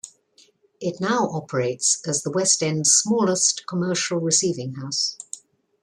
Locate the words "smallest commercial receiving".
2.91-4.73